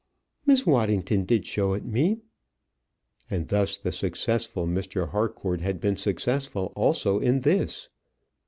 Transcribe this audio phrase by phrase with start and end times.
[0.47, 2.21] "Miss Waddington did show it to me."
[3.29, 5.07] And thus the successful Mr.
[5.11, 7.87] Harcourt had been successful also in this.